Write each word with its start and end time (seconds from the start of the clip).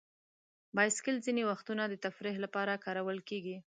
بایسکل 0.75 1.15
ځینې 1.25 1.43
وختونه 1.49 1.83
د 1.87 1.93
تفریح 2.05 2.35
لپاره 2.45 2.81
کارول 2.85 3.19
کېږي. 3.29 3.57